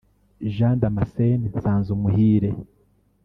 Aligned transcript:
Jean 0.55 0.75
Damascène 0.77 1.43
Nsanzumuhire 1.53 2.55